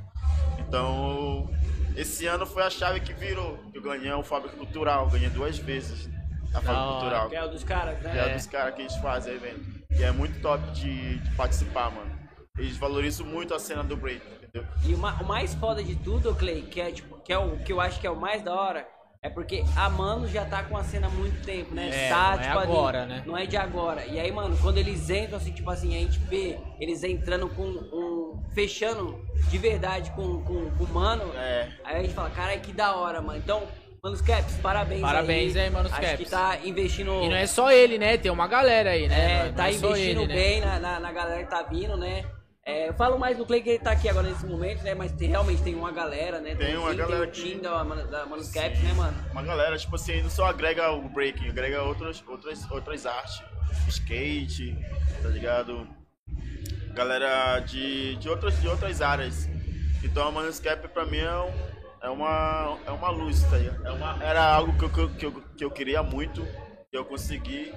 Então, 0.60 1.50
esse 1.96 2.26
ano 2.26 2.46
foi 2.46 2.64
a 2.64 2.70
chave 2.70 3.00
que 3.00 3.14
virou. 3.14 3.60
Eu 3.74 3.82
ganhei 3.82 4.12
o 4.12 4.24
Fábrica 4.24 4.56
Cultural, 4.58 5.08
ganhei 5.10 5.30
duas 5.30 5.58
vezes 5.58 6.10
a 6.54 6.58
hora. 6.60 6.92
Cultural. 6.92 7.30
Que 7.30 7.36
é 7.36 7.44
o 7.44 7.48
dos 7.50 7.64
caras, 7.64 8.00
Que 8.00 8.08
é, 8.08 8.14
né? 8.28 8.34
dos 8.34 8.48
caras 8.48 8.76
que 8.76 8.82
eles 8.82 8.96
fazem 8.98 9.36
evento. 9.36 9.84
E 9.92 10.04
é 10.04 10.12
muito 10.12 10.42
top 10.42 10.64
de, 10.72 11.20
de 11.20 11.32
participar, 11.36 11.92
mano. 11.92 12.12
Eles 12.58 12.78
valorizam 12.78 13.26
muito 13.26 13.54
a 13.54 13.60
cena 13.60 13.84
do 13.84 13.98
break, 13.98 14.22
entendeu? 14.28 14.66
E 14.84 14.94
o, 14.94 14.98
o 14.98 15.28
mais 15.28 15.54
foda 15.56 15.84
de 15.84 15.96
tudo, 15.96 16.36
Clay, 16.36 16.62
que 16.64 16.80
é 16.80 16.92
tipo, 16.92 17.20
que 17.20 17.34
é 17.34 17.38
o 17.38 17.58
que 17.58 17.74
eu 17.74 17.82
acho 17.82 18.00
que 18.00 18.06
é 18.06 18.12
o 18.12 18.16
mais 18.16 18.44
da 18.44 18.54
hora, 18.54 18.88
é 19.24 19.30
porque 19.30 19.64
a 19.74 19.90
Mano 19.90 20.28
já 20.28 20.44
tá 20.44 20.64
com 20.64 20.76
a 20.76 20.84
cena 20.84 21.08
há 21.08 21.10
muito 21.10 21.46
tempo, 21.46 21.74
né? 21.74 21.90
É, 21.90 22.10
tá, 22.10 22.36
não 22.36 22.42
é 22.42 22.44
tipo, 22.44 22.60
ali, 22.60 22.72
agora, 22.72 23.06
né? 23.06 23.24
Não 23.26 23.38
é 23.38 23.46
de 23.46 23.56
agora. 23.56 24.06
E 24.06 24.20
aí, 24.20 24.30
mano, 24.30 24.58
quando 24.62 24.78
eles 24.78 25.10
entram, 25.10 25.38
assim, 25.38 25.54
tipo 25.54 25.72
assim, 25.72 25.96
a 25.96 26.00
gente 26.00 26.20
vê 26.20 26.60
eles 26.78 27.02
entrando 27.04 27.48
com 27.48 27.64
um. 27.64 28.44
fechando 28.54 29.26
de 29.50 29.58
verdade 29.58 30.12
com, 30.12 30.44
com, 30.44 30.70
com 30.72 30.84
o 30.84 30.90
Mano. 30.90 31.32
É. 31.38 31.70
Aí 31.86 32.00
a 32.00 32.02
gente 32.02 32.14
fala, 32.14 32.30
cara, 32.32 32.58
que 32.58 32.74
da 32.74 32.98
hora, 32.98 33.22
mano. 33.22 33.40
Então, 33.40 33.64
Manos 34.04 34.20
Caps, 34.20 34.56
parabéns. 34.62 35.00
Parabéns 35.00 35.56
aí, 35.56 35.70
Manos 35.70 35.94
Acho 35.94 36.02
Caps. 36.02 36.18
que 36.18 36.30
tá 36.30 36.60
investindo. 36.66 37.24
E 37.24 37.30
não 37.30 37.38
é 37.38 37.48
só 37.48 37.72
ele, 37.72 37.98
né? 37.98 38.18
Tem 38.18 38.30
uma 38.30 38.48
galera 38.50 38.90
aí, 38.90 39.08
né? 39.08 39.16
É, 39.16 39.38
mano? 39.38 39.54
Tá 39.54 39.70
é 39.70 39.74
investindo 39.74 40.22
ele, 40.24 40.28
né? 40.28 40.36
bem 40.36 40.60
na, 40.60 40.80
na, 40.80 41.00
na 41.00 41.12
galera 41.14 41.42
que 41.42 41.50
tá 41.50 41.64
vindo, 41.64 41.96
né? 41.96 42.26
É, 42.66 42.88
eu 42.88 42.94
falo 42.94 43.20
mais 43.20 43.38
do 43.38 43.46
Clay 43.46 43.62
que 43.62 43.72
ele 43.72 43.80
tá 43.80 43.92
aqui 43.92 44.08
agora 44.08 44.30
nesse 44.30 44.46
momento, 44.46 44.84
né? 44.84 44.94
Mas 44.96 45.12
tem- 45.12 45.28
realmente 45.30 45.62
tem 45.62 45.76
uma 45.76 45.92
galera, 45.92 46.40
né? 46.40 46.56
Tem 46.56 46.78
o 46.78 46.80
uma 46.82 46.92
Zinho, 46.92 46.98
galera 47.04 47.28
Tem 47.28 47.44
o 47.44 47.56
que- 47.58 47.62
da, 47.62 47.84
da 48.06 48.26
né, 48.26 48.94
mano? 48.96 49.18
Uma 49.32 49.44
galera, 49.44 49.78
tipo 49.78 49.94
assim, 49.96 50.22
não 50.22 50.30
só 50.30 50.46
agrega 50.46 50.90
o 50.92 51.10
breaking, 51.10 51.50
agrega 51.50 51.84
outras, 51.84 52.24
outras, 52.26 52.72
outras 52.72 53.06
artes. 53.06 53.42
Skate, 53.90 54.78
tá 55.22 55.28
ligado? 55.28 55.86
Galera 56.94 57.60
de, 57.60 58.16
de, 58.16 58.30
outras, 58.30 58.60
de 58.62 58.68
outras 58.68 59.02
áreas. 59.02 59.50
Então 60.02 60.26
a 60.26 60.32
Manuscap 60.32 60.88
pra 60.88 61.06
mim 61.06 61.18
é, 61.18 61.36
um, 61.38 61.52
é, 62.02 62.10
uma, 62.10 62.78
é 62.86 62.92
uma 62.92 63.10
luz, 63.10 63.44
tá 63.44 63.58
ligado? 63.58 63.86
É 63.86 63.92
uma, 63.92 64.24
era 64.24 64.42
algo 64.42 64.78
que 64.78 64.84
eu, 64.86 64.90
que, 64.90 65.00
eu, 65.02 65.10
que, 65.10 65.26
eu, 65.26 65.32
que 65.58 65.66
eu 65.66 65.72
queria 65.72 66.02
muito, 66.02 66.42
que 66.90 66.98
eu 66.98 67.04
consegui. 67.04 67.74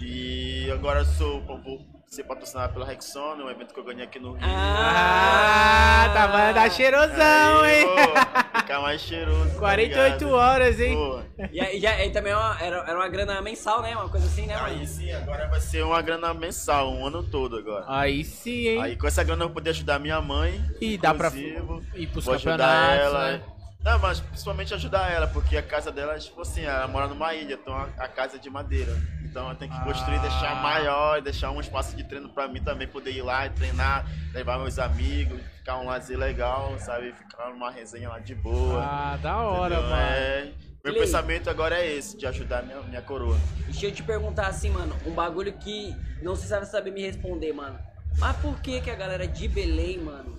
E 0.00 0.68
agora 0.72 1.04
sou, 1.04 1.40
vou 1.42 2.01
ser 2.12 2.24
patrocinado 2.24 2.74
pela 2.74 2.84
Rexona, 2.84 3.42
um 3.42 3.48
evento 3.48 3.72
que 3.72 3.80
eu 3.80 3.84
ganhei 3.84 4.04
aqui 4.04 4.18
no 4.18 4.32
Rio. 4.32 4.46
Ah, 4.46 6.10
tá 6.12 6.26
vai 6.26 6.52
dar 6.52 6.70
cheirosão, 6.70 7.60
Aí, 7.62 7.80
hein? 7.80 7.86
pô, 7.86 8.58
ficar 8.60 8.80
mais 8.82 9.00
cheiroso. 9.00 9.48
tá 9.54 9.58
48 9.58 10.18
ligado? 10.18 10.30
horas, 10.34 10.78
hein? 10.78 10.94
Pô, 10.94 11.22
E 11.50 11.58
aí, 11.58 11.80
já, 11.80 11.92
aí 11.92 12.10
também 12.10 12.32
é 12.34 12.36
uma, 12.36 12.60
era, 12.60 12.76
era 12.80 12.94
uma 12.96 13.08
grana 13.08 13.40
mensal, 13.40 13.80
né? 13.80 13.96
Uma 13.96 14.10
coisa 14.10 14.26
assim, 14.26 14.44
né, 14.46 14.54
mano? 14.54 14.66
Aí 14.66 14.86
sim, 14.86 15.10
agora 15.10 15.48
vai 15.48 15.58
ser 15.58 15.82
uma 15.86 16.02
grana 16.02 16.34
mensal, 16.34 16.92
um 16.92 17.06
ano 17.06 17.22
todo 17.22 17.56
agora. 17.56 17.86
Aí 17.88 18.22
sim, 18.24 18.68
hein? 18.68 18.82
Aí 18.82 18.96
com 18.96 19.06
essa 19.06 19.24
grana 19.24 19.44
eu 19.44 19.48
vou 19.48 19.54
poder 19.54 19.70
ajudar 19.70 19.98
minha 19.98 20.20
mãe. 20.20 20.62
E 20.82 20.98
dá 20.98 21.14
pra 21.14 21.28
ir 21.34 22.06
pros 22.08 22.26
vou 22.26 22.34
ajudar 22.34 22.94
ela. 22.94 23.32
né? 23.32 23.42
Não, 23.82 23.98
mas 23.98 24.20
principalmente 24.20 24.74
ajudar 24.74 25.10
ela, 25.10 25.26
porque 25.28 25.56
a 25.56 25.62
casa 25.62 25.90
dela, 25.90 26.18
tipo 26.18 26.42
assim, 26.42 26.62
ela 26.62 26.86
mora 26.86 27.08
numa 27.08 27.34
ilha, 27.34 27.54
então 27.54 27.74
a, 27.74 27.88
a 27.98 28.06
casa 28.06 28.36
é 28.36 28.38
de 28.38 28.50
madeira. 28.50 28.92
Então 29.32 29.48
eu 29.48 29.54
tenho 29.54 29.72
que 29.72 29.80
construir, 29.82 30.18
Ah. 30.18 30.20
deixar 30.20 30.62
maior, 30.62 31.22
deixar 31.22 31.50
um 31.52 31.58
espaço 31.58 31.96
de 31.96 32.04
treino 32.04 32.28
pra 32.28 32.46
mim 32.46 32.62
também 32.62 32.86
poder 32.86 33.12
ir 33.12 33.22
lá 33.22 33.46
e 33.46 33.50
treinar, 33.50 34.04
levar 34.34 34.58
meus 34.58 34.78
amigos, 34.78 35.40
ficar 35.56 35.78
um 35.78 35.86
lazer 35.86 36.18
legal, 36.18 36.78
sabe? 36.78 37.14
Ficar 37.14 37.48
numa 37.48 37.70
resenha 37.70 38.10
lá 38.10 38.18
de 38.18 38.34
boa. 38.34 38.82
Ah, 38.84 39.18
da 39.22 39.38
hora, 39.38 39.74
entendeu? 39.76 39.90
mano. 39.90 40.02
É, 40.06 40.52
meu 40.84 40.92
pensamento 40.94 41.48
agora 41.48 41.78
é 41.80 41.94
esse, 41.96 42.14
de 42.18 42.26
ajudar 42.26 42.62
minha, 42.62 42.78
minha 42.82 43.00
coroa. 43.00 43.38
Deixa 43.64 43.86
eu 43.86 43.92
te 43.92 44.02
perguntar 44.02 44.48
assim, 44.48 44.68
mano, 44.68 44.94
um 45.06 45.12
bagulho 45.12 45.54
que 45.54 45.96
não 46.20 46.36
se 46.36 46.46
vai 46.48 46.62
saber 46.66 46.90
me 46.90 47.00
responder, 47.00 47.54
mano. 47.54 47.78
Mas 48.18 48.36
por 48.36 48.60
que 48.60 48.82
que 48.82 48.90
a 48.90 48.94
galera 48.94 49.26
de 49.26 49.48
Belém, 49.48 49.96
mano, 49.98 50.38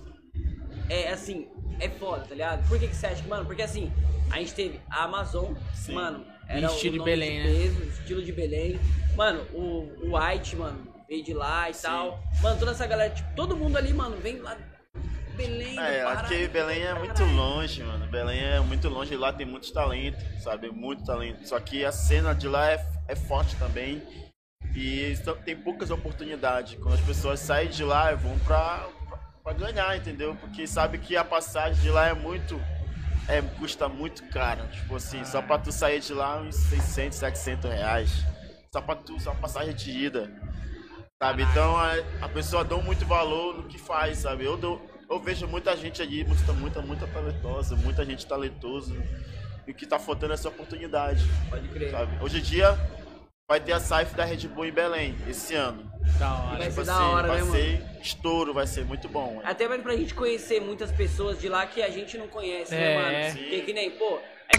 é 0.88 1.10
assim, 1.10 1.48
é 1.80 1.88
foda, 1.88 2.22
tá 2.28 2.30
ligado? 2.34 2.68
Por 2.68 2.78
que 2.78 2.86
que 2.86 2.94
você 2.94 3.06
acha 3.08 3.20
que, 3.20 3.28
mano, 3.28 3.44
porque 3.44 3.62
assim, 3.62 3.92
a 4.30 4.36
gente 4.38 4.54
teve 4.54 4.80
a 4.88 5.02
Amazon, 5.02 5.52
Sim. 5.74 5.94
mano, 5.94 6.24
era 6.48 6.66
Estilo 6.66 6.96
o 6.96 6.98
de 6.98 7.04
Belém, 7.04 7.42
de 7.42 7.48
né? 7.48 7.54
peso, 7.54 7.82
estilo 8.00 8.22
de 8.22 8.32
Belém. 8.32 8.80
Mano, 9.16 9.42
o, 9.52 9.88
o 10.02 10.18
White, 10.18 10.56
mano, 10.56 10.92
veio 11.08 11.24
de 11.24 11.32
lá 11.34 11.70
e 11.70 11.74
Sim. 11.74 11.82
tal. 11.82 12.20
Mano, 12.42 12.58
toda 12.58 12.70
essa 12.72 12.86
galera, 12.86 13.10
tipo, 13.12 13.28
todo 13.34 13.56
mundo 13.56 13.76
ali, 13.76 13.92
mano, 13.92 14.16
vem 14.16 14.38
lá 14.40 14.56
Belém, 15.36 15.76
É, 15.78 15.98
do 16.00 16.04
Pará. 16.04 16.20
aqui 16.20 16.46
Belém 16.46 16.82
é 16.82 16.94
muito 16.94 17.24
longe, 17.24 17.82
mano. 17.82 18.06
Belém 18.06 18.40
é 18.40 18.60
muito 18.60 18.88
longe, 18.88 19.16
lá 19.16 19.32
tem 19.32 19.44
muitos 19.44 19.70
talentos, 19.72 20.22
sabe? 20.42 20.70
Muito 20.70 21.04
talento. 21.04 21.48
Só 21.48 21.58
que 21.58 21.84
a 21.84 21.90
cena 21.90 22.32
de 22.34 22.46
lá 22.46 22.70
é, 22.70 22.86
é 23.08 23.16
forte 23.16 23.56
também. 23.56 24.00
E 24.76 25.14
tem 25.44 25.56
poucas 25.56 25.90
oportunidades. 25.90 26.76
Quando 26.80 26.94
as 26.94 27.00
pessoas 27.00 27.40
saem 27.40 27.68
de 27.68 27.82
lá, 27.84 28.12
vão 28.14 28.38
pra, 28.40 28.86
pra, 29.08 29.18
pra 29.42 29.52
ganhar, 29.52 29.96
entendeu? 29.96 30.36
Porque 30.36 30.66
sabe 30.66 30.98
que 30.98 31.16
a 31.16 31.24
passagem 31.24 31.80
de 31.82 31.90
lá 31.90 32.08
é 32.08 32.14
muito. 32.14 32.60
É, 33.28 33.40
custa 33.58 33.88
muito 33.88 34.22
caro. 34.28 34.66
Tipo 34.68 34.96
assim, 34.96 35.24
só 35.24 35.40
pra 35.40 35.58
tu 35.58 35.72
sair 35.72 36.00
de 36.00 36.12
lá, 36.12 36.40
uns 36.40 36.56
600, 36.56 37.16
700 37.18 37.70
reais. 37.70 38.10
Só 38.72 38.80
pra 38.80 38.96
tu, 38.96 39.18
só 39.20 39.32
passagem 39.34 39.74
de 39.74 39.90
ida. 39.90 40.30
Sabe? 41.22 41.42
Então 41.44 41.76
a, 41.76 41.92
a 42.20 42.28
pessoa 42.28 42.64
dá 42.64 42.76
muito 42.76 43.06
valor 43.06 43.56
no 43.56 43.62
que 43.64 43.78
faz, 43.78 44.18
sabe? 44.18 44.44
Eu 44.44 44.56
dou, 44.56 44.84
eu 45.08 45.18
vejo 45.20 45.46
muita 45.46 45.74
gente 45.76 46.02
ali, 46.02 46.24
muita, 46.24 46.52
muita, 46.52 46.82
muita 46.82 47.06
talentosa, 47.06 47.76
muita 47.76 48.04
gente 48.04 48.26
talentosa. 48.26 48.94
E 49.66 49.70
o 49.70 49.74
que 49.74 49.86
tá 49.86 49.98
faltando 49.98 50.32
é 50.32 50.34
essa 50.34 50.48
oportunidade, 50.48 51.24
Pode 51.48 51.68
crer. 51.68 51.90
sabe? 51.90 52.22
Hoje 52.22 52.38
em 52.38 52.42
dia 52.42 52.76
vai 53.48 53.60
ter 53.60 53.72
a 53.72 53.80
SAIF 53.80 54.14
da 54.14 54.24
Red 54.24 54.48
Bull 54.48 54.66
em 54.66 54.72
Belém, 54.72 55.16
esse 55.26 55.54
ano. 55.54 55.90
Da 56.18 56.32
hora. 56.34 56.58
vai 56.58 56.68
Tipo 56.68 56.80
ser 56.80 56.86
da 56.86 57.06
hora, 57.08 57.28
vai 57.28 57.42
né, 57.42 57.50
ser 57.50 57.82
estouro, 58.00 58.54
vai 58.54 58.66
ser 58.66 58.84
muito 58.84 59.08
bom. 59.08 59.40
Até 59.44 59.66
mesmo 59.68 59.82
pra 59.82 59.96
gente 59.96 60.14
conhecer 60.14 60.60
muitas 60.60 60.90
pessoas 60.92 61.40
de 61.40 61.48
lá 61.48 61.66
que 61.66 61.82
a 61.82 61.90
gente 61.90 62.16
não 62.18 62.28
conhece, 62.28 62.72
né, 62.72 62.92
É. 62.92 62.96
mano? 62.96 63.32
Sim. 63.32 63.38
Porque 63.44 63.60
que 63.62 63.72
nem, 63.72 63.90
pô, 63.90 64.18